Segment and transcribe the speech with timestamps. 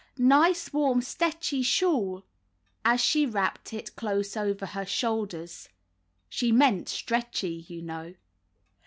[0.17, 2.23] ''Nice warm st'etchy shawl/'
[2.83, 5.69] as she wrapped it close over her shoulders.
[6.27, 8.15] She meant stretchy, you know.